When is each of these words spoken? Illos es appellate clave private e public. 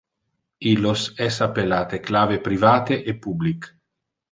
Illos 0.71 1.03
es 1.25 1.37
appellate 1.47 2.01
clave 2.09 2.41
private 2.49 3.01
e 3.15 3.17
public. 3.29 3.71